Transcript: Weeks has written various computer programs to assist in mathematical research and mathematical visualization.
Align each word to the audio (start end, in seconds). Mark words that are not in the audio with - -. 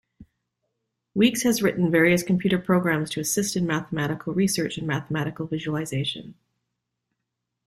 Weeks 1.13 1.43
has 1.43 1.61
written 1.61 1.91
various 1.91 2.23
computer 2.23 2.57
programs 2.57 3.07
to 3.11 3.19
assist 3.19 3.55
in 3.55 3.67
mathematical 3.67 4.33
research 4.33 4.79
and 4.79 4.87
mathematical 4.87 5.45
visualization. 5.45 6.33